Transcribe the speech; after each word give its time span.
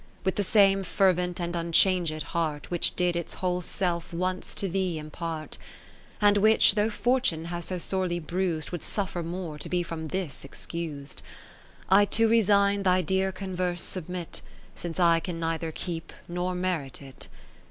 With 0.23 0.35
the 0.35 0.43
same 0.43 0.81
fervent 0.81 1.39
and 1.39 1.55
unchanged 1.55 2.23
heart 2.23 2.71
Which 2.71 2.95
did 2.95 3.15
its 3.15 3.35
whole 3.35 3.61
self 3.61 4.11
once 4.11 4.55
to 4.55 4.67
thee 4.67 4.97
impart, 4.97 5.59
(And 6.19 6.37
which, 6.37 6.73
though 6.73 6.89
fortune 6.89 7.45
has 7.53 7.65
so 7.65 7.77
sorely 7.77 8.19
bruis'd. 8.19 8.71
Would 8.71 8.81
suffer 8.81 9.21
more, 9.21 9.59
to 9.59 9.69
be 9.69 9.83
from 9.83 10.07
this 10.07 10.43
excus'd) 10.43 11.21
I 11.87 12.05
to 12.05 12.27
resign 12.27 12.81
thy 12.81 13.03
dear 13.03 13.31
converse 13.31 13.83
submit. 13.83 14.41
Since 14.73 14.99
I 14.99 15.19
can 15.19 15.39
neither 15.39 15.71
keep, 15.71 16.11
nor 16.27 16.55
merit 16.55 16.99
it. 17.03 17.27